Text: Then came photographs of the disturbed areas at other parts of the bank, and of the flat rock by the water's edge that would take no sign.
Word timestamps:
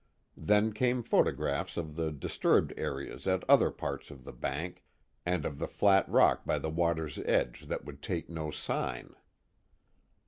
Then 0.39 0.73
came 0.73 1.03
photographs 1.03 1.77
of 1.77 1.95
the 1.95 2.11
disturbed 2.11 2.73
areas 2.75 3.27
at 3.27 3.47
other 3.47 3.69
parts 3.69 4.09
of 4.09 4.23
the 4.23 4.33
bank, 4.33 4.83
and 5.27 5.45
of 5.45 5.59
the 5.59 5.67
flat 5.67 6.09
rock 6.09 6.43
by 6.43 6.57
the 6.57 6.71
water's 6.71 7.19
edge 7.19 7.67
that 7.67 7.85
would 7.85 8.01
take 8.01 8.27
no 8.27 8.49
sign. 8.49 9.15